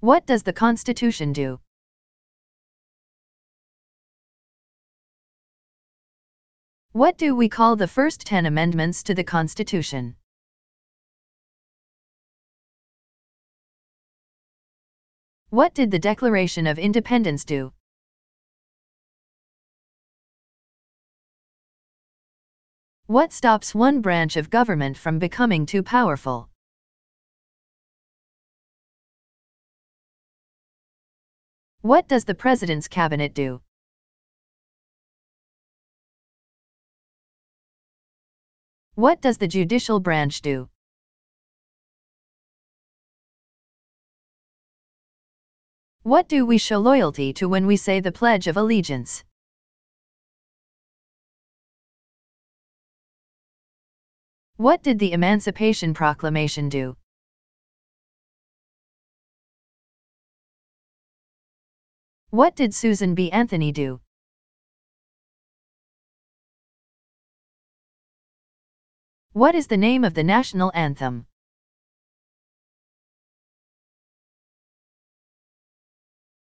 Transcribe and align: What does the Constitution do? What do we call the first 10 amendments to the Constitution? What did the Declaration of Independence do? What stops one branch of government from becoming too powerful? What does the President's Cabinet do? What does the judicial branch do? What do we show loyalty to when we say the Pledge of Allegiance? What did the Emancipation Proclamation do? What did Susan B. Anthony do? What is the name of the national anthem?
What 0.00 0.24
does 0.24 0.42
the 0.42 0.52
Constitution 0.54 1.34
do? 1.34 1.60
What 6.92 7.18
do 7.18 7.36
we 7.36 7.48
call 7.48 7.76
the 7.76 7.86
first 7.86 8.22
10 8.22 8.46
amendments 8.46 9.02
to 9.04 9.14
the 9.14 9.24
Constitution? 9.24 10.16
What 15.50 15.74
did 15.74 15.90
the 15.90 15.98
Declaration 15.98 16.66
of 16.66 16.78
Independence 16.78 17.44
do? 17.44 17.72
What 23.06 23.32
stops 23.32 23.74
one 23.74 24.00
branch 24.00 24.36
of 24.36 24.48
government 24.48 24.96
from 24.96 25.18
becoming 25.18 25.66
too 25.66 25.82
powerful? 25.82 26.49
What 31.82 32.08
does 32.08 32.26
the 32.26 32.34
President's 32.34 32.88
Cabinet 32.88 33.32
do? 33.32 33.62
What 38.96 39.22
does 39.22 39.38
the 39.38 39.48
judicial 39.48 39.98
branch 39.98 40.42
do? 40.42 40.68
What 46.02 46.28
do 46.28 46.44
we 46.44 46.58
show 46.58 46.78
loyalty 46.78 47.32
to 47.34 47.48
when 47.48 47.66
we 47.66 47.78
say 47.78 48.00
the 48.00 48.12
Pledge 48.12 48.46
of 48.46 48.58
Allegiance? 48.58 49.24
What 54.56 54.82
did 54.82 54.98
the 54.98 55.12
Emancipation 55.12 55.94
Proclamation 55.94 56.68
do? 56.68 56.99
What 62.30 62.54
did 62.54 62.72
Susan 62.72 63.16
B. 63.16 63.30
Anthony 63.32 63.72
do? 63.72 64.00
What 69.32 69.56
is 69.56 69.66
the 69.66 69.76
name 69.76 70.04
of 70.04 70.14
the 70.14 70.22
national 70.22 70.70
anthem? 70.72 71.26